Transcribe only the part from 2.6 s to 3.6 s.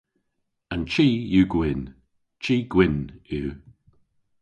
gwynn yw.